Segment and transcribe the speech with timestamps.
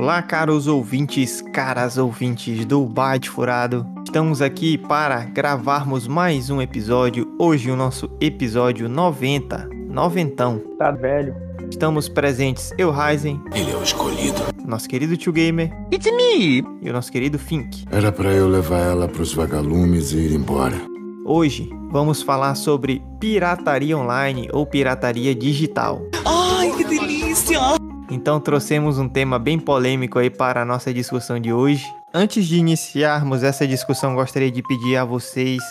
[0.00, 3.86] Olá, caros ouvintes, caras ouvintes do Byte Furado.
[4.02, 7.30] Estamos aqui para gravarmos mais um episódio.
[7.38, 9.68] Hoje o nosso episódio 90.
[9.90, 10.58] Noventão.
[10.78, 11.36] Tá velho.
[11.70, 13.42] Estamos presentes eu, Ryzen.
[13.54, 14.40] Ele é o escolhido.
[14.64, 15.70] Nosso querido Tio Gamer.
[15.92, 16.64] It's me!
[16.80, 17.84] E o nosso querido Fink.
[17.90, 20.80] Era para eu levar ela pros vagalumes e ir embora.
[21.26, 26.00] Hoje vamos falar sobre pirataria online ou pirataria digital.
[26.24, 27.89] Ai, que delícia!
[28.10, 31.84] Então trouxemos um tema bem polêmico aí para a nossa discussão de hoje.
[32.12, 35.62] Antes de iniciarmos essa discussão, gostaria de pedir a vocês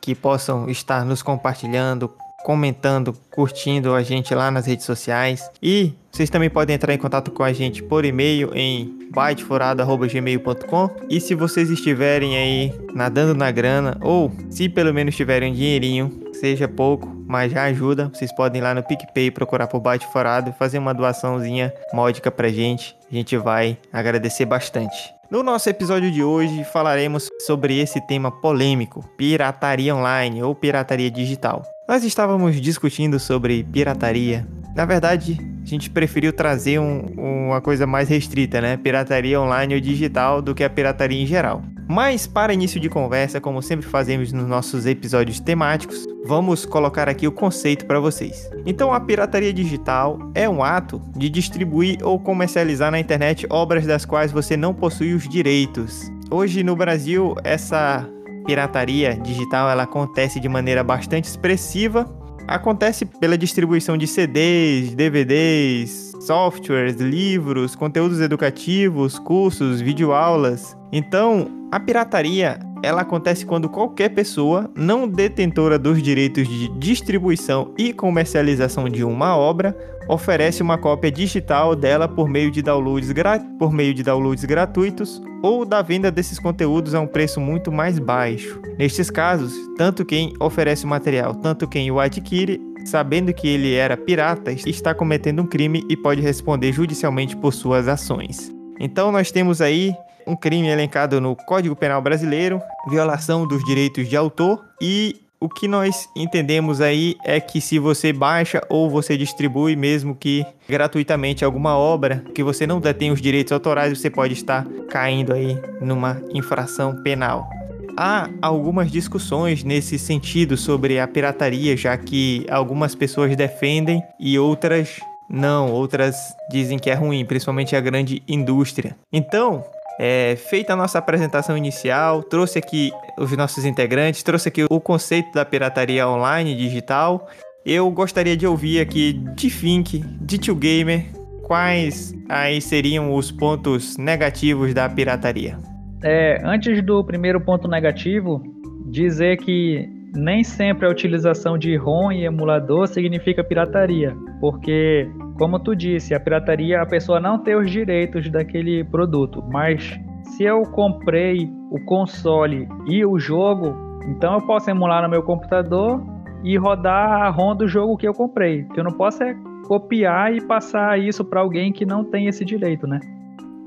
[0.00, 2.10] que possam estar nos compartilhando,
[2.44, 5.50] comentando, curtindo a gente lá nas redes sociais.
[5.62, 11.20] E vocês também podem entrar em contato com a gente por e-mail em bytefurado.gmail.com E
[11.20, 16.66] se vocês estiverem aí nadando na grana, ou se pelo menos tiverem um dinheirinho, seja
[16.66, 20.58] pouco, mas já ajuda, vocês podem ir lá no PicPay procurar por Byte Furado e
[20.58, 22.96] fazer uma doaçãozinha módica pra gente.
[23.10, 25.14] A gente vai agradecer bastante.
[25.30, 31.62] No nosso episódio de hoje falaremos sobre esse tema polêmico, pirataria online ou pirataria digital.
[31.86, 34.46] Nós estávamos discutindo sobre pirataria.
[34.74, 38.76] Na verdade, a gente preferiu trazer um, uma coisa mais restrita, né?
[38.76, 41.62] Pirataria online ou digital do que a pirataria em geral.
[41.90, 47.26] Mas para início de conversa, como sempre fazemos nos nossos episódios temáticos, vamos colocar aqui
[47.26, 48.48] o conceito para vocês.
[48.64, 54.04] Então, a pirataria digital é um ato de distribuir ou comercializar na internet obras das
[54.04, 56.08] quais você não possui os direitos.
[56.30, 58.08] Hoje no Brasil, essa
[58.46, 62.08] pirataria digital ela acontece de maneira bastante expressiva.
[62.46, 70.76] Acontece pela distribuição de CDs, DVDs, softwares, livros, conteúdos educativos, cursos, videoaulas.
[70.92, 77.92] Então, a pirataria ela acontece quando qualquer pessoa não detentora dos direitos de distribuição e
[77.92, 79.76] comercialização de uma obra
[80.08, 83.12] oferece uma cópia digital dela por meio de downloads,
[83.58, 87.98] por meio de downloads gratuitos ou da venda desses conteúdos a um preço muito mais
[87.98, 88.60] baixo.
[88.78, 93.96] Nestes casos, tanto quem oferece o material, tanto quem o adquire, sabendo que ele era
[93.96, 98.52] pirata, está cometendo um crime e pode responder judicialmente por suas ações.
[98.78, 99.94] Então nós temos aí
[100.26, 105.66] um crime elencado no Código Penal Brasileiro, violação dos direitos de autor e o que
[105.66, 111.76] nós entendemos aí é que se você baixa ou você distribui, mesmo que gratuitamente, alguma
[111.78, 117.02] obra que você não detém os direitos autorais, você pode estar caindo aí numa infração
[117.02, 117.59] penal.
[117.96, 125.00] Há algumas discussões nesse sentido sobre a pirataria, já que algumas pessoas defendem e outras
[125.32, 126.16] não, outras
[126.50, 128.96] dizem que é ruim, principalmente a grande indústria.
[129.12, 129.64] Então,
[129.96, 135.30] é, feita a nossa apresentação inicial, trouxe aqui os nossos integrantes, trouxe aqui o conceito
[135.32, 137.28] da pirataria online digital.
[137.64, 141.06] Eu gostaria de ouvir aqui de Fink, de Tio Gamer,
[141.42, 145.69] quais aí seriam os pontos negativos da pirataria.
[146.02, 148.42] É, antes do primeiro ponto negativo,
[148.86, 155.08] dizer que nem sempre a utilização de ROM e emulador significa pirataria, porque
[155.38, 160.44] como tu disse, a pirataria a pessoa não tem os direitos daquele produto, mas se
[160.44, 163.74] eu comprei o console e o jogo,
[164.08, 166.02] então eu posso emular no meu computador
[166.42, 168.62] e rodar a ROM do jogo que eu comprei.
[168.62, 169.34] O que eu não posso é
[169.66, 172.98] copiar e passar isso para alguém que não tem esse direito, né?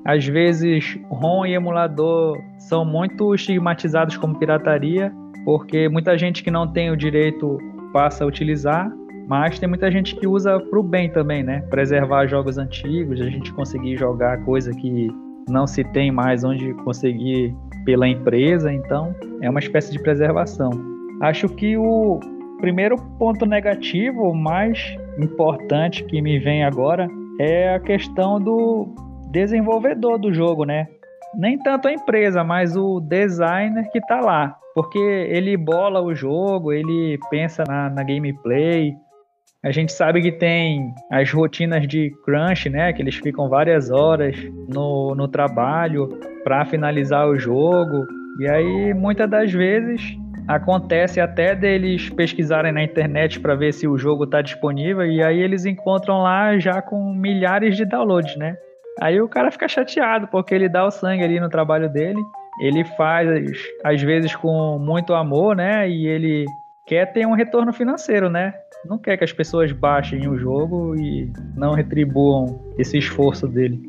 [0.05, 5.11] Às vezes, ROM e emulador são muito estigmatizados como pirataria,
[5.45, 7.57] porque muita gente que não tem o direito
[7.93, 8.91] passa a utilizar
[9.27, 11.61] mas tem muita gente que usa pro bem também, né?
[11.69, 15.07] Preservar jogos antigos, a gente conseguir jogar coisa que
[15.49, 17.55] não se tem mais onde conseguir
[17.85, 20.71] pela empresa, então é uma espécie de preservação.
[21.21, 22.19] Acho que o
[22.59, 27.07] primeiro ponto negativo mais importante que me vem agora
[27.39, 28.87] é a questão do
[29.33, 30.87] desenvolvedor do jogo, né?
[31.35, 34.55] Nem tanto a empresa, mas o designer que tá lá.
[34.75, 38.93] Porque ele bola o jogo, ele pensa na, na gameplay,
[39.63, 42.91] a gente sabe que tem as rotinas de crunch, né?
[42.93, 44.35] Que eles ficam várias horas
[44.67, 46.09] no, no trabalho
[46.43, 48.05] para finalizar o jogo.
[48.39, 50.17] E aí, muitas das vezes,
[50.47, 55.05] acontece até deles pesquisarem na internet para ver se o jogo está disponível.
[55.05, 58.57] E aí eles encontram lá já com milhares de downloads, né?
[59.01, 62.21] Aí o cara fica chateado porque ele dá o sangue ali no trabalho dele.
[62.61, 63.27] Ele faz,
[63.83, 65.89] às vezes, com muito amor, né?
[65.89, 66.45] E ele
[66.85, 68.53] quer ter um retorno financeiro, né?
[68.87, 73.79] não quer que as pessoas baixem o jogo e não retribuam esse esforço dele.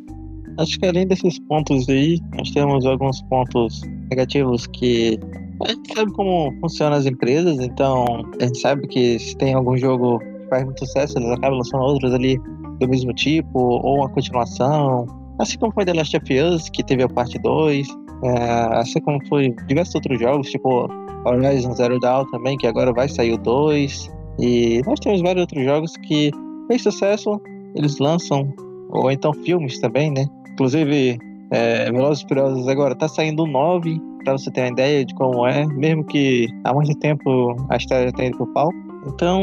[0.58, 5.18] Acho que além desses pontos aí, nós temos alguns pontos negativos que
[5.64, 8.04] a gente sabe como funcionam as empresas, então
[8.40, 11.82] a gente sabe que se tem algum jogo que faz muito sucesso, eles acabam lançando
[11.82, 12.38] outros ali
[12.80, 15.06] do mesmo tipo, ou uma continuação,
[15.38, 17.88] Assim como foi The Last of Us, que teve a parte 2,
[18.24, 20.88] é, assim como foi diversos outros jogos, tipo
[21.26, 24.12] Horizon Zero Dawn também, que agora vai sair o 2.
[24.38, 26.30] E nós temos vários outros jogos que
[26.68, 27.40] fez sucesso,
[27.74, 28.52] eles lançam,
[28.90, 30.26] ou então filmes também, né?
[30.52, 31.18] Inclusive,
[31.50, 35.14] é, Velozes e Furiosos agora tá saindo o 9, pra você ter uma ideia de
[35.14, 38.70] como é, mesmo que há muito tempo a história tenha ido pro pau.
[39.08, 39.42] Então,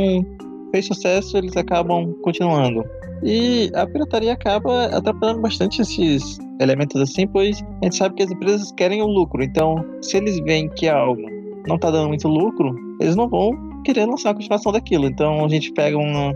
[0.72, 2.84] fez sucesso, eles acabam continuando.
[3.24, 8.32] E a pirataria acaba atrapalhando bastante esses elementos assim, pois a gente sabe que as
[8.32, 9.44] empresas querem o lucro.
[9.44, 11.22] Então, se eles veem que algo
[11.68, 13.52] não tá dando muito lucro, eles não vão
[13.84, 15.06] querer lançar a continuação daquilo.
[15.06, 16.34] Então, a gente pega um,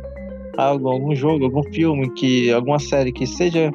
[0.58, 3.72] algo, algum jogo, algum filme, que alguma série que seja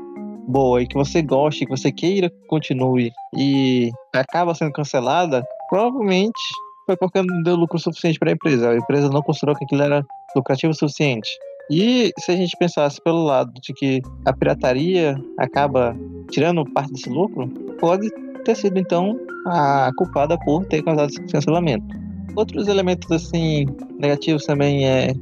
[0.46, 6.40] boa e que você goste, que você queira continue e acaba sendo cancelada, provavelmente
[6.86, 8.70] foi porque não deu lucro suficiente para a empresa.
[8.70, 10.04] A empresa não considerou que aquilo era
[10.34, 11.30] lucrativo o suficiente.
[11.70, 15.96] E se a gente pensasse pelo lado de que a pirataria acaba
[16.30, 18.10] tirando parte desse lucro, pode
[18.44, 21.86] ter sido então a culpada por ter causado esse cancelamento.
[22.34, 23.66] Outros elementos assim
[24.00, 25.12] negativos também é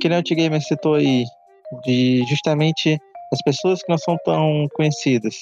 [0.00, 1.24] que nem o T-Gamer citou aí,
[1.84, 2.98] de justamente
[3.32, 5.34] as pessoas que não são tão conhecidas.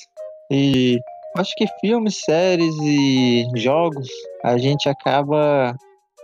[0.50, 0.98] E
[1.36, 4.08] acho que filmes, séries e jogos
[4.44, 5.76] a gente acaba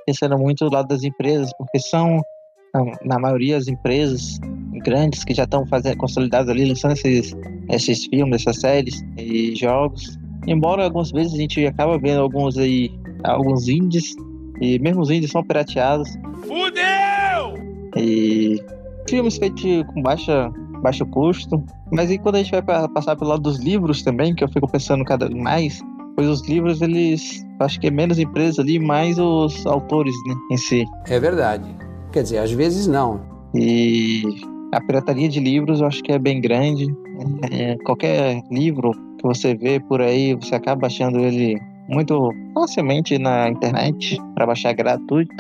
[0.06, 2.20] pensando muito do lado das empresas, porque são
[3.04, 4.38] na maioria as empresas
[4.84, 7.34] grandes que já estão fazendo consolidadas ali lançando esses
[7.70, 10.18] esses filmes, essas séries e jogos.
[10.46, 12.90] Embora algumas vezes a gente acaba vendo alguns aí
[13.22, 14.14] alguns indies
[14.60, 16.08] e mesmo os indies são pirateados.
[16.42, 17.54] Fudeu!
[17.96, 18.62] E
[19.08, 20.52] filmes feitos com baixa
[20.84, 21.64] baixo custo.
[21.90, 24.68] Mas e quando a gente vai passar pelo lado dos livros também, que eu fico
[24.68, 25.80] pensando cada vez mais,
[26.14, 27.42] pois os livros, eles.
[27.60, 30.84] Acho que é menos empresa ali, mais os autores né, em si.
[31.06, 31.64] É verdade.
[32.14, 33.20] Quer dizer, às vezes não.
[33.52, 34.22] E
[34.72, 36.86] a pirataria de livros eu acho que é bem grande.
[37.50, 43.48] É, qualquer livro que você vê por aí, você acaba baixando ele muito facilmente na
[43.48, 45.34] internet para baixar gratuito.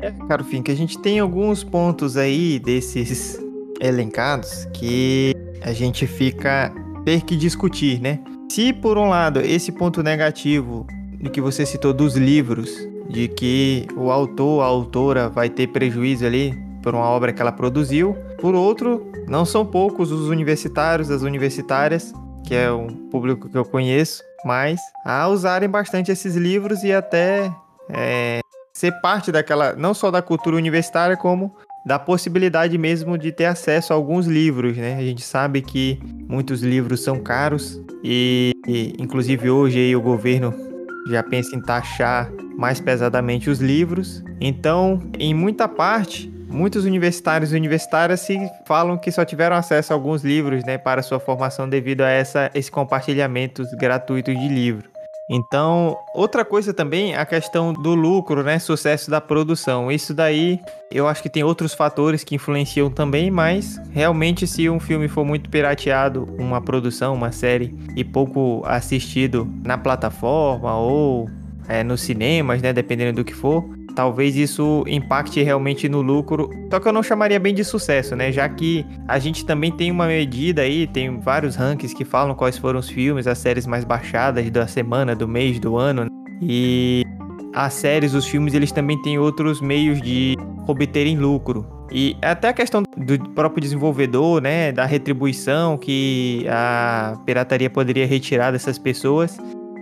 [0.00, 3.40] É, caro Fim, que a gente tem alguns pontos aí desses
[3.80, 6.72] elencados que a gente fica
[7.04, 8.18] ter que discutir, né?
[8.50, 10.84] Se por um lado esse ponto negativo
[11.20, 16.24] de que você citou dos livros, de que o autor, a autora vai ter prejuízo
[16.24, 21.22] ali por uma obra que ela produziu, por outro, não são poucos os universitários, as
[21.22, 22.14] universitárias,
[22.46, 27.52] que é um público que eu conheço, mas a usarem bastante esses livros e até
[27.90, 28.40] é,
[28.72, 31.54] ser parte daquela, não só da cultura universitária, como
[31.84, 34.96] da possibilidade mesmo de ter acesso a alguns livros, né?
[34.96, 35.98] A gente sabe que
[36.28, 40.69] muitos livros são caros e, e inclusive hoje aí o governo
[41.06, 44.22] já pensa em taxar mais pesadamente os livros.
[44.40, 49.96] Então, em muita parte, muitos universitários e universitárias se falam que só tiveram acesso a
[49.96, 54.90] alguns livros, né, para sua formação devido a essa, esse compartilhamento gratuito de livro.
[55.32, 58.58] Então, outra coisa também, a questão do lucro, né?
[58.58, 59.90] Sucesso da produção.
[59.90, 60.58] Isso daí,
[60.90, 65.24] eu acho que tem outros fatores que influenciam também, mas realmente se um filme for
[65.24, 71.30] muito pirateado, uma produção, uma série, e pouco assistido na plataforma ou
[71.68, 72.72] é, nos cinemas, né?
[72.72, 73.64] Dependendo do que for,
[73.94, 76.50] talvez isso impacte realmente no lucro.
[76.70, 78.32] Só que eu não chamaria bem de sucesso, né?
[78.32, 82.58] Já que a gente também tem uma medida aí, tem vários rankings que falam quais
[82.58, 86.04] foram os filmes, as séries mais baixadas da semana, do mês, do ano.
[86.04, 86.10] Né?
[86.42, 87.04] E
[87.52, 90.36] as séries, os filmes, eles também têm outros meios de
[90.66, 91.66] obterem lucro.
[91.92, 98.52] E até a questão do próprio desenvolvedor, né, da retribuição que a pirataria poderia retirar
[98.52, 99.36] dessas pessoas.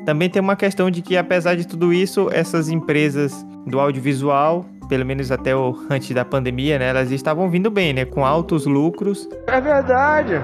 [0.07, 5.05] Também tem uma questão de que, apesar de tudo isso, essas empresas do audiovisual, pelo
[5.05, 9.29] menos até o antes da pandemia, né, elas estavam vindo bem, né, com altos lucros.
[9.47, 10.35] É verdade.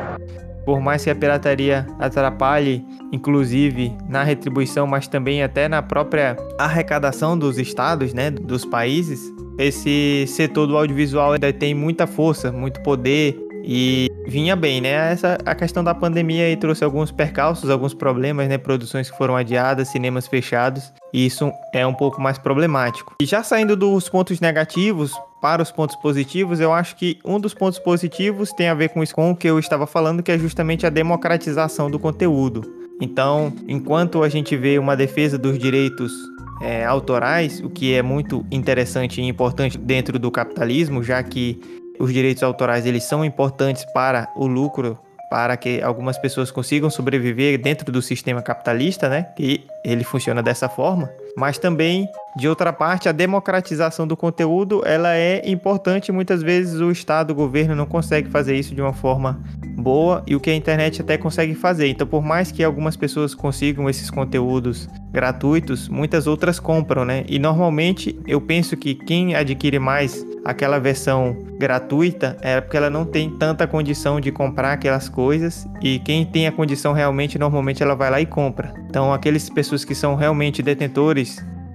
[0.65, 7.39] Por mais que a pirataria atrapalhe, inclusive na retribuição, mas também até na própria arrecadação
[7.39, 13.39] dos estados, né, dos países, esse setor do audiovisual ainda tem muita força, muito poder
[13.65, 15.13] e vinha bem, né?
[15.13, 18.59] Essa a questão da pandemia aí trouxe alguns percalços, alguns problemas, né?
[18.59, 23.15] Produções que foram adiadas, cinemas fechados, e isso é um pouco mais problemático.
[23.23, 27.55] E já saindo dos pontos negativos para os pontos positivos, eu acho que um dos
[27.55, 30.39] pontos positivos tem a ver com isso com o que eu estava falando, que é
[30.39, 32.63] justamente a democratização do conteúdo.
[33.01, 36.13] Então, enquanto a gente vê uma defesa dos direitos
[36.61, 41.61] é, autorais, o que é muito interessante e importante dentro do capitalismo, já que
[42.01, 44.99] os direitos autorais eles são importantes para o lucro
[45.35, 49.33] para que algumas pessoas consigam sobreviver dentro do sistema capitalista, né?
[49.35, 51.11] Que ele funciona dessa forma.
[51.37, 56.13] Mas também, de outra parte, a democratização do conteúdo, ela é importante.
[56.13, 59.41] Muitas vezes o Estado, o governo não consegue fazer isso de uma forma
[59.77, 61.89] boa e o que a internet até consegue fazer.
[61.89, 67.25] Então, por mais que algumas pessoas consigam esses conteúdos gratuitos, muitas outras compram, né?
[67.29, 73.05] E normalmente eu penso que quem adquire mais aquela versão gratuita é porque ela não
[73.05, 77.95] tem tanta condição de comprar aquelas coisas e quem tem a condição realmente normalmente ela
[77.95, 78.75] vai lá e compra.
[78.89, 81.24] Então, aquelas pessoas que são realmente detentores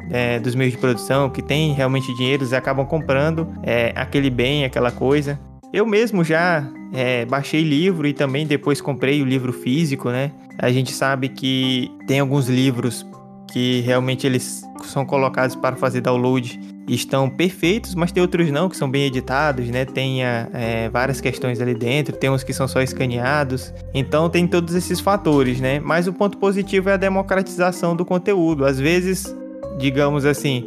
[0.09, 4.65] é, dos meios de produção, que têm realmente dinheiro, eles acabam comprando é, aquele bem,
[4.65, 5.39] aquela coisa.
[5.71, 10.31] Eu mesmo já é, baixei livro e também depois comprei o livro físico, né?
[10.57, 13.05] A gente sabe que tem alguns livros
[13.49, 18.67] que realmente eles são colocados para fazer download e estão perfeitos, mas tem outros não,
[18.67, 19.85] que são bem editados, né?
[19.85, 23.73] Tem é, várias questões ali dentro, tem uns que são só escaneados.
[23.93, 25.79] Então tem todos esses fatores, né?
[25.79, 28.65] Mas o ponto positivo é a democratização do conteúdo.
[28.65, 29.35] Às vezes,
[29.77, 30.65] digamos assim,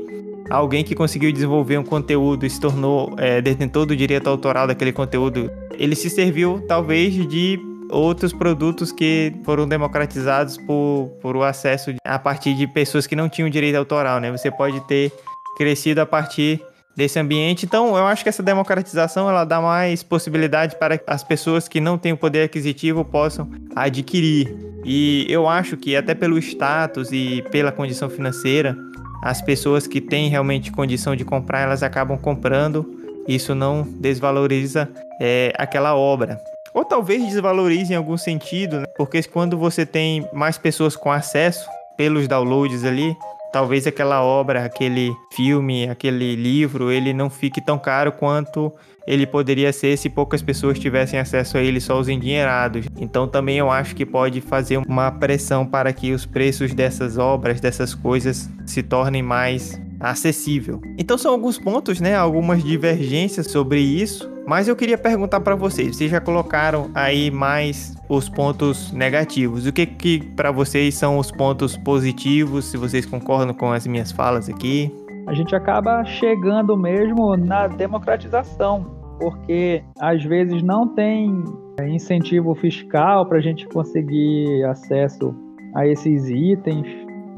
[0.48, 4.92] alguém que conseguiu desenvolver um conteúdo e se tornou é, detentor do direito autoral daquele
[4.92, 7.58] conteúdo, ele se serviu talvez de
[7.92, 13.28] outros produtos que foram democratizados por, por o acesso a partir de pessoas que não
[13.28, 14.30] tinham direito autoral, né?
[14.32, 15.12] Você pode ter
[15.56, 16.60] crescido a partir
[16.96, 17.64] desse ambiente.
[17.64, 21.96] Então, eu acho que essa democratização ela dá mais possibilidade para as pessoas que não
[21.96, 24.54] têm o poder aquisitivo possam adquirir.
[24.84, 28.76] E eu acho que até pelo status e pela condição financeira,
[29.22, 32.98] as pessoas que têm realmente condição de comprar, elas acabam comprando.
[33.28, 36.38] Isso não desvaloriza é, aquela obra.
[36.74, 38.86] Ou talvez desvalorize em algum sentido, né?
[38.96, 43.14] porque quando você tem mais pessoas com acesso pelos downloads ali,
[43.52, 48.72] talvez aquela obra, aquele filme, aquele livro, ele não fique tão caro quanto
[49.06, 52.86] ele poderia ser se poucas pessoas tivessem acesso a ele, só os endinheirados.
[52.96, 57.60] Então também eu acho que pode fazer uma pressão para que os preços dessas obras,
[57.60, 60.80] dessas coisas, se tornem mais acessível.
[60.98, 65.96] Então são alguns pontos, né, algumas divergências sobre isso, mas eu queria perguntar para vocês,
[65.96, 69.66] vocês já colocaram aí mais os pontos negativos.
[69.66, 74.10] O que que para vocês são os pontos positivos, se vocês concordam com as minhas
[74.10, 74.92] falas aqui?
[75.26, 78.84] A gente acaba chegando mesmo na democratização,
[79.20, 81.44] porque às vezes não tem
[81.88, 85.32] incentivo fiscal para a gente conseguir acesso
[85.74, 86.86] a esses itens,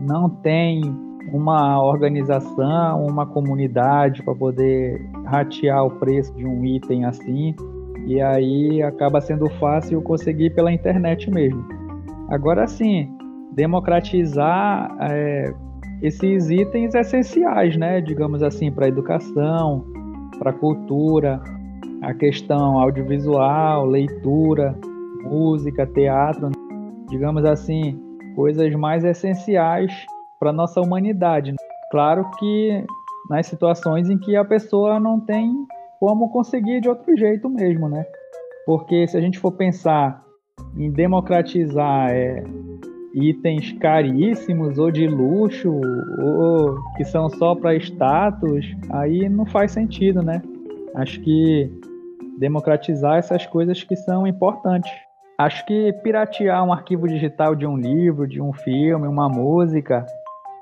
[0.00, 0.82] não tem
[1.32, 7.54] uma organização, uma comunidade para poder ratear o preço de um item assim.
[8.06, 11.64] E aí acaba sendo fácil conseguir pela internet mesmo.
[12.28, 13.10] Agora sim,
[13.52, 15.54] democratizar é,
[16.02, 18.00] esses itens essenciais, né?
[18.00, 19.84] Digamos assim, para a educação,
[20.38, 21.40] para a cultura,
[22.02, 24.76] a questão audiovisual, leitura,
[25.22, 26.50] música, teatro,
[27.08, 27.98] digamos assim,
[28.34, 29.92] coisas mais essenciais
[30.44, 31.54] para nossa humanidade.
[31.90, 32.84] Claro que
[33.30, 35.50] nas situações em que a pessoa não tem
[35.98, 38.04] como conseguir de outro jeito mesmo, né?
[38.66, 40.22] Porque se a gente for pensar
[40.76, 42.44] em democratizar é,
[43.14, 45.80] itens caríssimos ou de luxo
[46.20, 50.42] ou que são só para status, aí não faz sentido, né?
[50.94, 51.72] Acho que
[52.38, 54.92] democratizar essas coisas que são importantes.
[55.38, 60.04] Acho que piratear um arquivo digital de um livro, de um filme, uma música,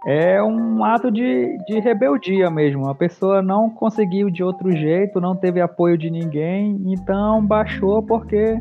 [0.07, 2.89] é um ato de, de rebeldia mesmo.
[2.89, 8.61] A pessoa não conseguiu de outro jeito, não teve apoio de ninguém, então baixou porque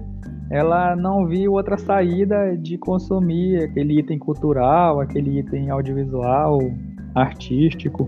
[0.49, 6.59] ela não viu outra saída de consumir aquele item cultural, aquele item audiovisual,
[7.15, 8.07] artístico.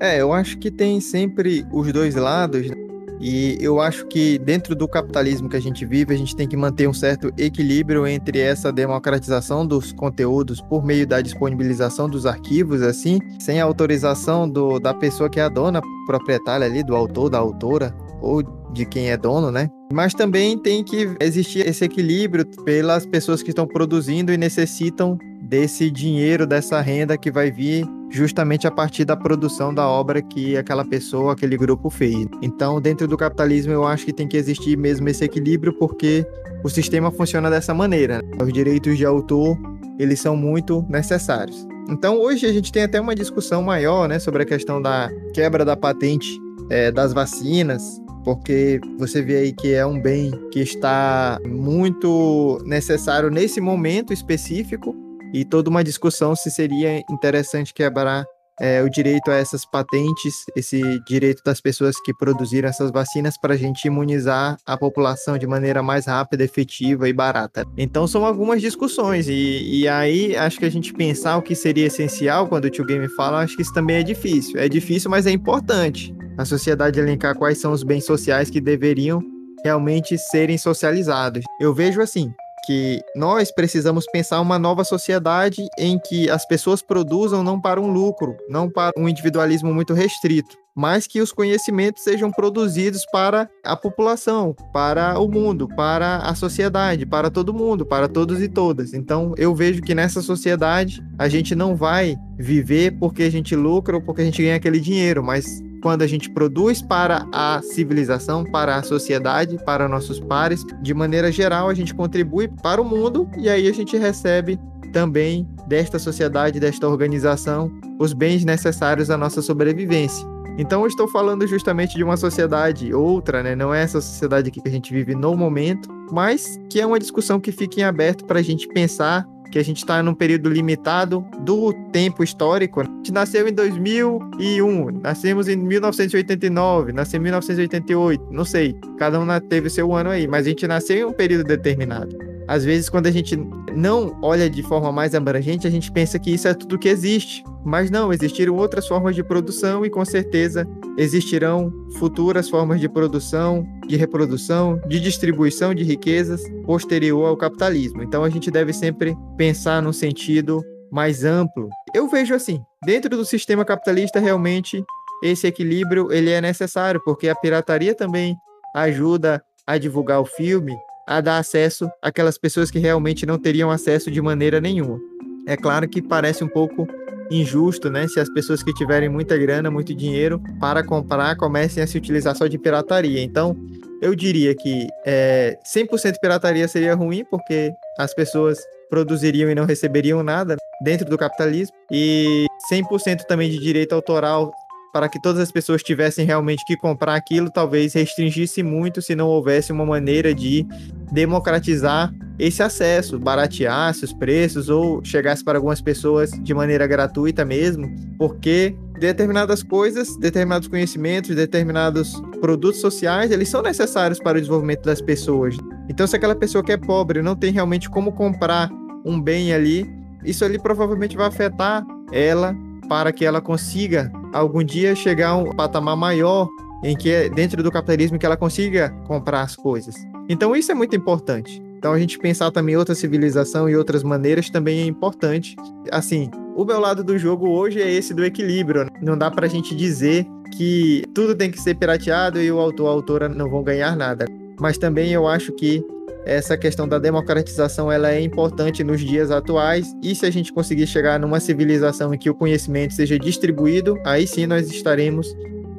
[0.00, 2.83] É, eu acho que tem sempre os dois lados, né?
[3.20, 6.56] E eu acho que dentro do capitalismo que a gente vive, a gente tem que
[6.56, 12.82] manter um certo equilíbrio entre essa democratização dos conteúdos por meio da disponibilização dos arquivos,
[12.82, 17.38] assim, sem autorização do, da pessoa que é a dona proprietária ali, do autor, da
[17.38, 18.42] autora, ou
[18.72, 19.68] de quem é dono, né?
[19.92, 25.18] Mas também tem que existir esse equilíbrio pelas pessoas que estão produzindo e necessitam
[25.54, 30.56] desse dinheiro, dessa renda que vai vir justamente a partir da produção da obra que
[30.56, 32.26] aquela pessoa, aquele grupo fez.
[32.42, 36.26] Então, dentro do capitalismo, eu acho que tem que existir mesmo esse equilíbrio, porque
[36.64, 38.20] o sistema funciona dessa maneira.
[38.42, 39.56] Os direitos de autor,
[39.96, 41.64] eles são muito necessários.
[41.88, 45.64] Então, hoje a gente tem até uma discussão maior, né, sobre a questão da quebra
[45.64, 46.36] da patente
[46.68, 53.30] é, das vacinas, porque você vê aí que é um bem que está muito necessário
[53.30, 55.03] nesse momento específico
[55.34, 58.24] e toda uma discussão se seria interessante quebrar
[58.60, 63.54] é, o direito a essas patentes, esse direito das pessoas que produziram essas vacinas para
[63.54, 67.66] a gente imunizar a população de maneira mais rápida, efetiva e barata.
[67.76, 71.86] Então são algumas discussões e, e aí acho que a gente pensar o que seria
[71.86, 74.56] essencial quando o tio Game fala, acho que isso também é difícil.
[74.58, 76.14] É difícil, mas é importante.
[76.38, 79.20] A sociedade elencar quais são os bens sociais que deveriam
[79.64, 81.42] realmente serem socializados.
[81.58, 82.32] Eu vejo assim,
[82.66, 87.90] que nós precisamos pensar uma nova sociedade em que as pessoas produzam não para um
[87.90, 93.76] lucro, não para um individualismo muito restrito, mas que os conhecimentos sejam produzidos para a
[93.76, 98.92] população, para o mundo, para a sociedade, para todo mundo, para todos e todas.
[98.92, 103.96] Então, eu vejo que nessa sociedade a gente não vai viver porque a gente lucra
[103.96, 108.42] ou porque a gente ganha aquele dinheiro, mas quando a gente produz para a civilização,
[108.42, 113.28] para a sociedade, para nossos pares, de maneira geral, a gente contribui para o mundo
[113.36, 114.58] e aí a gente recebe
[114.94, 120.26] também desta sociedade, desta organização, os bens necessários à nossa sobrevivência.
[120.56, 123.54] Então, eu estou falando justamente de uma sociedade outra, né?
[123.54, 127.38] Não é essa sociedade que a gente vive no momento, mas que é uma discussão
[127.38, 131.24] que fica em aberto para a gente pensar que a gente está num período limitado
[131.44, 132.80] do tempo histórico.
[132.80, 139.26] A gente nasceu em 2001, nascemos em 1989, nasceu em 1988, não sei, cada um
[139.48, 142.18] teve seu ano aí, mas a gente nasceu em um período determinado.
[142.48, 143.36] Às vezes, quando a gente
[143.72, 147.44] não olha de forma mais abrangente, a gente pensa que isso é tudo que existe.
[147.64, 150.68] Mas não, existiram outras formas de produção e com certeza
[150.98, 158.02] existirão futuras formas de produção, de reprodução, de distribuição de riquezas posterior ao capitalismo.
[158.02, 161.68] Então a gente deve sempre pensar num sentido mais amplo.
[161.94, 164.84] Eu vejo assim, dentro do sistema capitalista realmente
[165.22, 168.36] esse equilíbrio ele é necessário, porque a pirataria também
[168.74, 170.76] ajuda a divulgar o filme,
[171.06, 175.00] a dar acesso àquelas pessoas que realmente não teriam acesso de maneira nenhuma.
[175.46, 176.86] É claro que parece um pouco
[177.30, 178.06] injusto, né?
[178.08, 182.36] Se as pessoas que tiverem muita grana, muito dinheiro para comprar, comecem a se utilizar
[182.36, 183.22] só de pirataria.
[183.22, 183.56] Então,
[184.02, 188.58] eu diria que é, 100% pirataria seria ruim, porque as pessoas
[188.90, 194.52] produziriam e não receberiam nada dentro do capitalismo, e 100% também de direito autoral
[194.94, 199.26] para que todas as pessoas tivessem realmente que comprar aquilo, talvez restringisse muito se não
[199.26, 200.64] houvesse uma maneira de
[201.10, 207.92] democratizar esse acesso, barateasse os preços ou chegasse para algumas pessoas de maneira gratuita mesmo,
[208.16, 215.00] porque determinadas coisas, determinados conhecimentos, determinados produtos sociais, eles são necessários para o desenvolvimento das
[215.00, 215.56] pessoas.
[215.88, 218.70] Então, se aquela pessoa que é pobre não tem realmente como comprar
[219.04, 219.90] um bem ali,
[220.24, 222.54] isso ali provavelmente vai afetar ela
[222.86, 226.48] para que ela consiga algum dia chegar a um patamar maior
[226.82, 229.94] em que dentro do capitalismo que ela consiga comprar as coisas.
[230.28, 231.62] Então isso é muito importante.
[231.76, 235.56] Então a gente pensar também outra civilização e outras maneiras também é importante.
[235.90, 238.88] Assim, o meu lado do jogo hoje é esse do equilíbrio.
[239.02, 242.92] Não dá pra gente dizer que tudo tem que ser pirateado e o autor, a
[242.92, 244.26] autora não vão ganhar nada.
[244.60, 245.84] Mas também eu acho que
[246.26, 250.86] essa questão da democratização ela é importante nos dias atuais e se a gente conseguir
[250.86, 255.34] chegar numa civilização em que o conhecimento seja distribuído, aí sim nós estaremos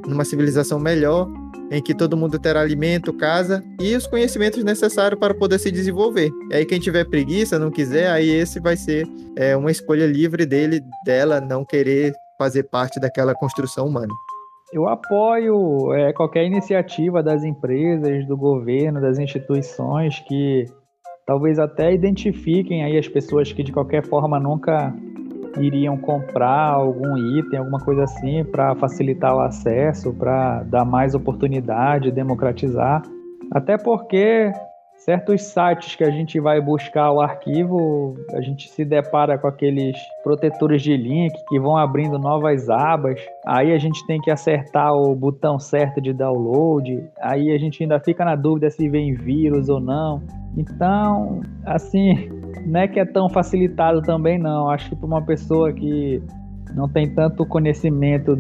[0.08, 1.28] numa civilização melhor,
[1.72, 6.32] em que todo mundo terá alimento, casa e os conhecimentos necessários para poder se desenvolver.
[6.52, 10.46] E aí quem tiver preguiça, não quiser, aí esse vai ser é, uma escolha livre
[10.46, 14.14] dele, dela não querer fazer parte daquela construção humana.
[14.74, 20.66] Eu apoio é, qualquer iniciativa das empresas, do governo, das instituições que
[21.26, 24.94] talvez até identifiquem aí as pessoas que de qualquer forma nunca
[25.60, 32.12] iriam comprar algum item, alguma coisa assim, para facilitar o acesso, para dar mais oportunidade,
[32.12, 33.02] democratizar.
[33.52, 34.52] Até porque
[35.06, 39.96] certos sites que a gente vai buscar o arquivo, a gente se depara com aqueles
[40.24, 43.22] protetores de link que vão abrindo novas abas.
[43.46, 47.08] Aí a gente tem que acertar o botão certo de download.
[47.22, 50.24] Aí a gente ainda fica na dúvida se vem vírus ou não.
[50.58, 52.28] Então, assim,
[52.66, 54.72] não é que é tão facilitado também não.
[54.72, 56.20] Acho que para uma pessoa que
[56.74, 58.36] não tem tanto conhecimento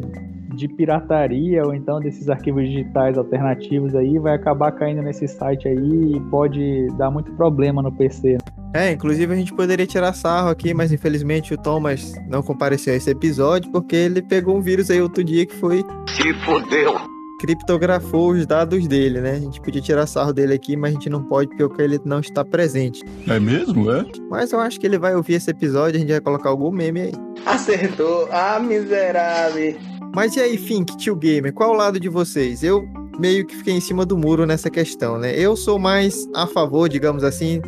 [0.55, 6.13] de pirataria ou então desses arquivos digitais alternativos aí, vai acabar caindo nesse site aí
[6.15, 8.37] e pode dar muito problema no PC.
[8.73, 12.97] É, inclusive a gente poderia tirar sarro aqui, mas infelizmente o Thomas não compareceu a
[12.97, 15.83] esse episódio porque ele pegou um vírus aí outro dia que foi.
[16.07, 16.95] Se fodeu!
[17.39, 19.31] Criptografou os dados dele, né?
[19.31, 22.19] A gente podia tirar sarro dele aqui, mas a gente não pode porque ele não
[22.19, 23.03] está presente.
[23.27, 24.05] É mesmo, é?
[24.29, 27.01] Mas eu acho que ele vai ouvir esse episódio, a gente vai colocar algum meme
[27.01, 27.11] aí.
[27.45, 28.27] Acertou!
[28.31, 29.75] Ah, miserável!
[30.15, 32.63] Mas e aí, Fink, tio Gamer, qual o lado de vocês?
[32.63, 32.87] Eu
[33.19, 35.37] meio que fiquei em cima do muro nessa questão, né?
[35.37, 37.61] Eu sou mais a favor, digamos assim,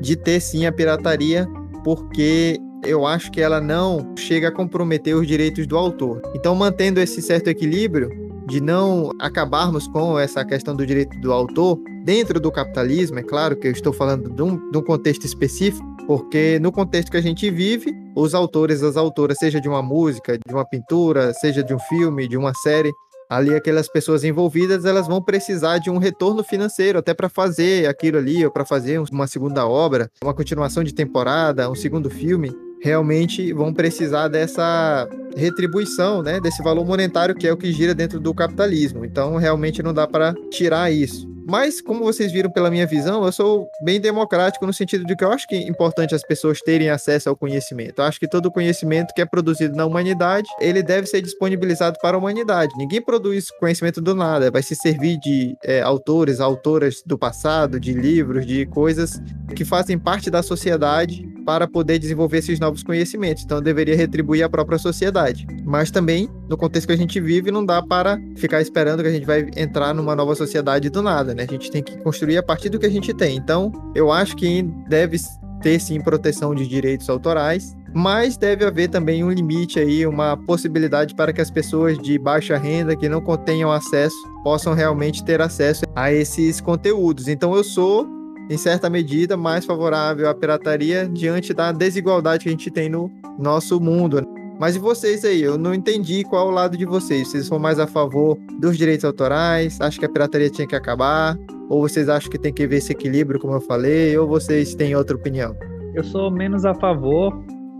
[0.00, 1.46] de ter sim a pirataria,
[1.84, 6.22] porque eu acho que ela não chega a comprometer os direitos do autor.
[6.34, 8.08] Então, mantendo esse certo equilíbrio,
[8.48, 13.56] de não acabarmos com essa questão do direito do autor dentro do capitalismo, é claro
[13.56, 17.22] que eu estou falando de um, de um contexto específico, porque no contexto que a
[17.22, 21.74] gente vive, os autores, as autoras, seja de uma música, de uma pintura, seja de
[21.74, 22.90] um filme, de uma série,
[23.28, 28.18] ali aquelas pessoas envolvidas, elas vão precisar de um retorno financeiro até para fazer aquilo
[28.18, 32.50] ali, ou para fazer uma segunda obra, uma continuação de temporada, um segundo filme
[32.82, 38.18] realmente vão precisar dessa retribuição, né, desse valor monetário que é o que gira dentro
[38.18, 39.04] do capitalismo.
[39.04, 41.29] Então, realmente não dá para tirar isso.
[41.46, 45.24] Mas, como vocês viram pela minha visão, eu sou bem democrático no sentido de que
[45.24, 48.00] eu acho que é importante as pessoas terem acesso ao conhecimento.
[48.00, 52.16] Eu acho que todo conhecimento que é produzido na humanidade, ele deve ser disponibilizado para
[52.16, 52.72] a humanidade.
[52.76, 57.92] Ninguém produz conhecimento do nada, vai se servir de é, autores, autoras do passado, de
[57.92, 59.20] livros, de coisas
[59.54, 63.44] que fazem parte da sociedade para poder desenvolver esses novos conhecimentos.
[63.44, 65.46] Então, deveria retribuir a própria sociedade.
[65.64, 69.12] Mas também, no contexto que a gente vive, não dá para ficar esperando que a
[69.12, 71.44] gente vai entrar numa nova sociedade do nada, né?
[71.48, 73.36] A gente tem que construir a partir do que a gente tem.
[73.36, 75.18] Então, eu acho que deve
[75.60, 81.14] ter sim proteção de direitos autorais, mas deve haver também um limite aí, uma possibilidade
[81.14, 85.84] para que as pessoas de baixa renda que não tenham acesso possam realmente ter acesso
[85.94, 87.28] a esses conteúdos.
[87.28, 88.08] Então eu sou
[88.50, 93.08] em certa medida, mais favorável à pirataria diante da desigualdade que a gente tem no
[93.38, 94.26] nosso mundo.
[94.58, 95.40] Mas e vocês aí?
[95.40, 97.28] Eu não entendi qual o lado de vocês.
[97.28, 99.80] Vocês são mais a favor dos direitos autorais?
[99.80, 101.38] Acham que a pirataria tinha que acabar?
[101.68, 104.18] Ou vocês acham que tem que ver esse equilíbrio, como eu falei?
[104.18, 105.56] Ou vocês têm outra opinião?
[105.94, 107.32] Eu sou menos a favor,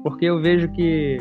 [0.04, 1.18] porque eu vejo que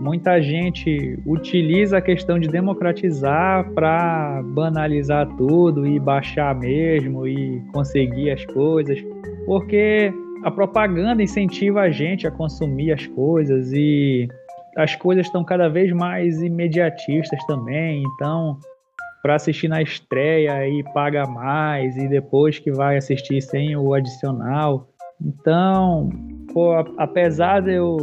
[0.00, 8.30] muita gente utiliza a questão de democratizar para banalizar tudo e baixar mesmo e conseguir
[8.30, 8.98] as coisas,
[9.44, 10.10] porque
[10.42, 14.26] a propaganda incentiva a gente a consumir as coisas e
[14.74, 18.58] as coisas estão cada vez mais imediatistas também, então
[19.22, 24.88] para assistir na estreia aí paga mais e depois que vai assistir sem o adicional.
[25.20, 26.08] Então,
[26.54, 27.98] pô, apesar de eu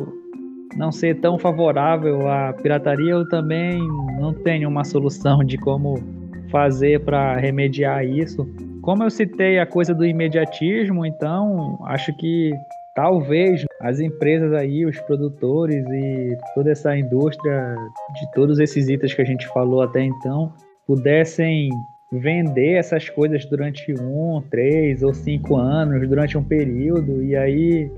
[0.75, 3.79] não ser tão favorável à pirataria, eu também
[4.19, 5.95] não tenho uma solução de como
[6.49, 8.47] fazer para remediar isso.
[8.81, 12.51] Como eu citei a coisa do imediatismo, então acho que
[12.95, 17.75] talvez as empresas aí, os produtores e toda essa indústria
[18.15, 20.51] de todos esses itens que a gente falou até então
[20.87, 21.69] pudessem
[22.11, 27.91] vender essas coisas durante um, três ou cinco anos, durante um período, e aí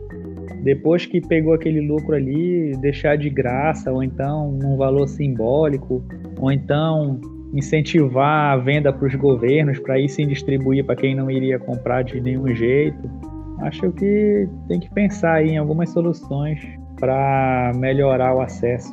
[0.63, 6.03] depois que pegou aquele lucro ali, deixar de graça, ou então num valor simbólico,
[6.39, 7.19] ou então
[7.53, 12.03] incentivar a venda para os governos para aí sim distribuir para quem não iria comprar
[12.03, 13.09] de nenhum jeito.
[13.61, 16.59] Acho que tem que pensar em algumas soluções
[16.99, 18.91] para melhorar o acesso.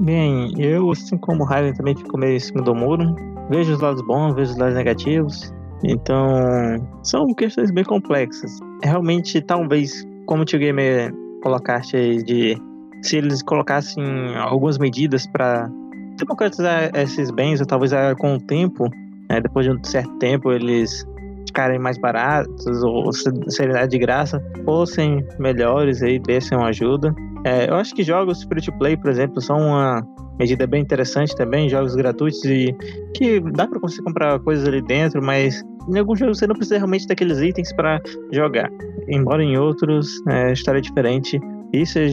[0.00, 3.14] Bem, eu, assim como o Raiden, também fico meio em cima do muro.
[3.50, 5.54] Vejo os lados bons, vejo os lados negativos.
[5.84, 8.58] Então, são questões bem complexas.
[8.82, 11.12] Realmente, talvez como o Tio Gamer
[11.42, 12.56] colocaste aí de
[13.02, 14.04] se eles colocassem
[14.36, 15.70] algumas medidas para
[16.18, 18.88] democratizar esses bens, ou talvez ah, com o tempo,
[19.30, 21.06] né, depois de um certo tempo, eles
[21.46, 27.14] ficarem mais baratos ou serem de graça, fossem melhores aí, dessem uma ajuda.
[27.44, 30.02] É, eu acho que jogos free to play, por exemplo, são uma
[30.38, 32.74] medida bem interessante também, jogos gratuitos e
[33.14, 36.76] que dá para você comprar coisas ali dentro, mas em alguns jogos você não precisa
[36.76, 38.00] realmente daqueles itens para
[38.32, 38.70] jogar.
[39.08, 41.40] Embora em outros é, a história é diferente.
[41.72, 42.06] Isso é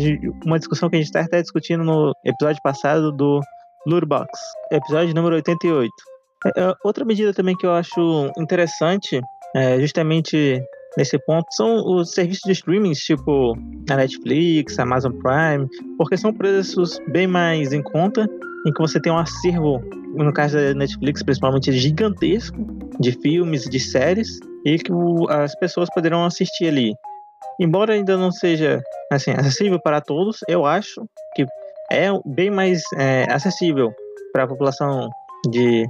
[0.45, 3.39] uma discussão que a gente está até discutindo no episódio passado do
[3.85, 4.27] Lurebox,
[4.71, 5.91] episódio número 88.
[6.45, 9.21] É, é, outra medida também que eu acho interessante
[9.55, 10.61] é justamente
[10.97, 13.57] nesse ponto são os serviços de streaming, tipo
[13.89, 18.27] a Netflix, a Amazon Prime, porque são preços bem mais em conta,
[18.65, 19.79] em que você tem um acervo,
[20.15, 22.57] no caso da Netflix, principalmente gigantesco,
[22.99, 24.91] de filmes, de séries, e que
[25.29, 26.93] as pessoas poderão assistir ali.
[27.59, 31.45] Embora ainda não seja assim, acessível para todos, eu acho que
[31.91, 33.93] é bem mais é, acessível
[34.31, 35.09] para a população
[35.49, 35.87] de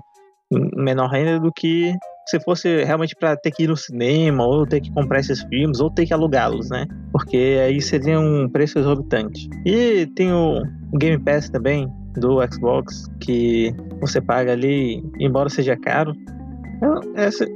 [0.76, 1.94] menor renda do que
[2.26, 5.80] se fosse realmente para ter que ir no cinema, ou ter que comprar esses filmes,
[5.80, 6.86] ou ter que alugá-los, né?
[7.12, 9.50] Porque aí seria um preço exorbitante.
[9.66, 10.62] E tem o
[10.98, 16.14] Game Pass também, do Xbox, que você paga ali, embora seja caro.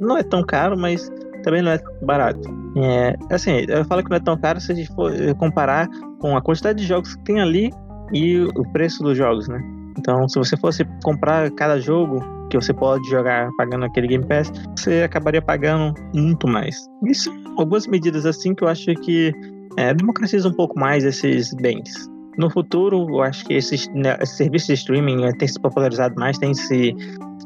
[0.01, 1.09] Não é tão caro, mas
[1.43, 2.41] também não é barato.
[2.77, 5.87] É, assim, eu falo que não é tão caro se a gente for comparar
[6.19, 7.71] com a quantidade de jogos que tem ali
[8.13, 9.61] e o preço dos jogos, né?
[9.97, 14.51] Então, se você fosse comprar cada jogo que você pode jogar pagando aquele Game Pass,
[14.77, 16.87] você acabaria pagando muito mais.
[17.05, 19.33] Isso, algumas medidas assim que eu acho que
[19.77, 22.09] é, democratiza um pouco mais esses bens.
[22.37, 26.13] no futuro, eu acho que esses, né, esses serviços de streaming eh, têm se popularizado
[26.19, 26.95] mais, têm se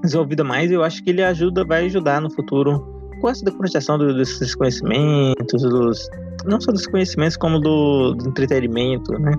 [0.02, 2.78] desenvolvido mais, e eu acho que ele ajuda, vai ajudar no futuro
[3.22, 6.10] com essa documentação do, desses conhecimentos, dos,
[6.46, 9.34] não só dos conhecimentos, como do, do entretenimento, né?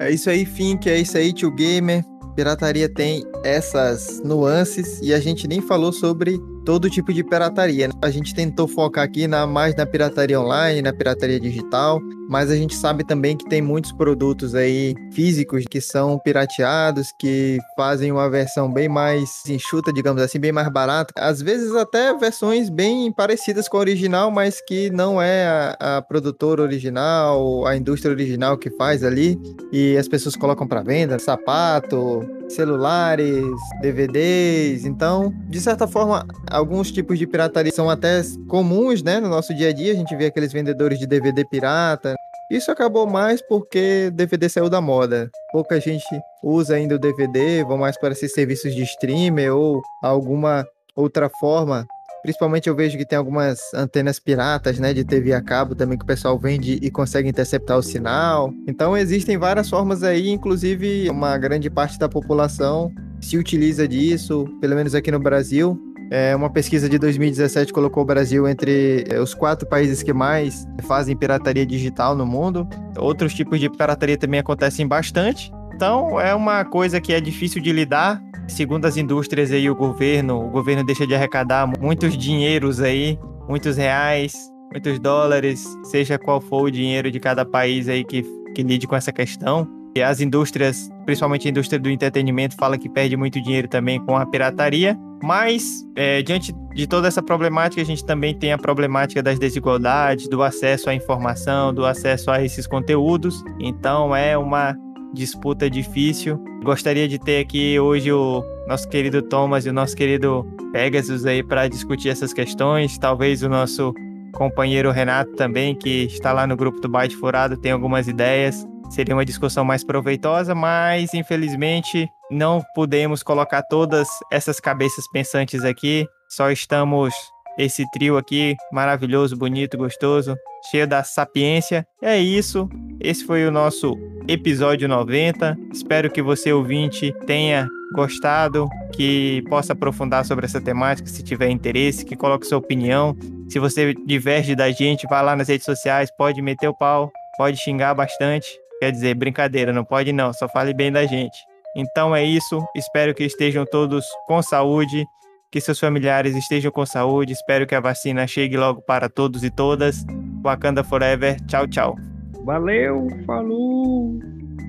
[0.00, 2.04] É isso aí, Fink, é isso aí, tio Gamer.
[2.40, 7.88] Pirataria tem essas nuances e a gente nem falou sobre todo tipo de pirataria.
[7.88, 7.92] Né?
[8.00, 12.00] A gente tentou focar aqui na, mais na pirataria online, na pirataria digital,
[12.30, 17.58] mas a gente sabe também que tem muitos produtos aí físicos que são pirateados, que
[17.76, 21.12] fazem uma versão bem mais enxuta, digamos assim, bem mais barata.
[21.16, 26.02] Às vezes até versões bem parecidas com a original, mas que não é a, a
[26.02, 29.36] produtora original, a indústria original que faz ali,
[29.72, 33.44] e as pessoas colocam para venda, sapato, celulares,
[33.80, 34.84] DVDs.
[34.84, 39.70] Então, de certa forma, alguns tipos de pirataria são até comuns, né, no nosso dia
[39.70, 39.92] a dia.
[39.92, 42.14] A gente vê aqueles vendedores de DVD pirata.
[42.50, 45.30] Isso acabou mais porque DVD saiu da moda.
[45.52, 46.04] Pouca gente
[46.42, 51.86] usa ainda o DVD, vão mais para esses serviços de streamer ou alguma outra forma
[52.22, 56.04] Principalmente eu vejo que tem algumas antenas piratas, né, de TV a cabo também que
[56.04, 58.52] o pessoal vende e consegue interceptar o sinal.
[58.66, 64.74] Então existem várias formas aí, inclusive uma grande parte da população se utiliza disso, pelo
[64.74, 65.78] menos aqui no Brasil.
[66.10, 70.66] É, uma pesquisa de 2017 colocou o Brasil entre é, os quatro países que mais
[70.82, 72.68] fazem pirataria digital no mundo.
[72.98, 75.52] Outros tipos de pirataria também acontecem bastante.
[75.74, 78.20] Então é uma coisa que é difícil de lidar,
[78.50, 83.16] Segundo as indústrias aí, o governo, o governo deixa de arrecadar muitos dinheiros aí,
[83.48, 88.62] muitos reais, muitos dólares, seja qual for o dinheiro de cada país aí que, que
[88.64, 89.68] lide com essa questão.
[89.94, 94.16] E as indústrias, principalmente a indústria do entretenimento, fala que perde muito dinheiro também com
[94.16, 94.96] a pirataria.
[95.22, 100.28] Mas, é, diante de toda essa problemática, a gente também tem a problemática das desigualdades,
[100.28, 103.42] do acesso à informação, do acesso a esses conteúdos.
[103.58, 104.76] Então, é uma
[105.12, 106.42] disputa difícil.
[106.62, 111.42] Gostaria de ter aqui hoje o nosso querido Thomas e o nosso querido Pegasus aí
[111.42, 112.96] para discutir essas questões.
[112.96, 113.92] Talvez o nosso
[114.34, 118.64] companheiro Renato também, que está lá no grupo do Byte Furado, tem algumas ideias.
[118.90, 126.06] Seria uma discussão mais proveitosa, mas infelizmente não podemos colocar todas essas cabeças pensantes aqui.
[126.28, 127.14] Só estamos
[127.56, 130.36] esse trio aqui maravilhoso, bonito, gostoso,
[130.70, 131.86] cheio da sapiência.
[132.02, 132.68] É isso.
[133.00, 133.94] Esse foi o nosso
[134.26, 135.56] episódio 90.
[135.72, 142.04] Espero que você ouvinte tenha gostado, que possa aprofundar sobre essa temática, se tiver interesse,
[142.04, 143.16] que coloque sua opinião.
[143.48, 147.56] Se você diverge da gente, vá lá nas redes sociais, pode meter o pau, pode
[147.56, 148.48] xingar bastante.
[148.80, 151.38] Quer dizer, brincadeira, não pode não, só fale bem da gente.
[151.76, 155.06] Então é isso, espero que estejam todos com saúde
[155.50, 157.32] que seus familiares estejam com saúde.
[157.32, 160.04] Espero que a vacina chegue logo para todos e todas.
[160.42, 161.36] Wakanda Forever.
[161.46, 161.96] Tchau, tchau.
[162.44, 164.18] Valeu, falou.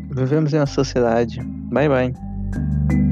[0.10, 1.40] Vivemos em uma sociedade.
[1.72, 3.11] Bye, bye.